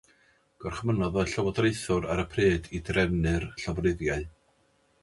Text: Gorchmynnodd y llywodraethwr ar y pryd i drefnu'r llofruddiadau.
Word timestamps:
Gorchmynnodd 0.63 1.19
y 1.23 1.25
llywodraethwr 1.33 2.09
ar 2.15 2.23
y 2.25 2.27
pryd 2.33 2.73
i 2.79 2.83
drefnu'r 2.89 3.47
llofruddiadau. 3.63 4.29